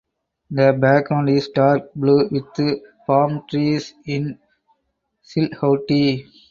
[0.49, 4.39] The background is dark blue with palm trees in
[5.21, 6.23] silhouette.